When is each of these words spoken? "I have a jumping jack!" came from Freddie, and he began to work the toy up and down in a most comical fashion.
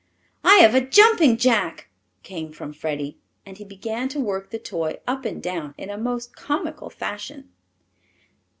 "I 0.43 0.55
have 0.55 0.73
a 0.73 0.81
jumping 0.81 1.37
jack!" 1.37 1.89
came 2.23 2.51
from 2.51 2.73
Freddie, 2.73 3.19
and 3.45 3.59
he 3.59 3.63
began 3.63 4.09
to 4.09 4.19
work 4.19 4.49
the 4.49 4.57
toy 4.57 4.97
up 5.05 5.25
and 5.25 5.39
down 5.43 5.75
in 5.77 5.91
a 5.91 5.95
most 5.99 6.35
comical 6.35 6.89
fashion. 6.89 7.51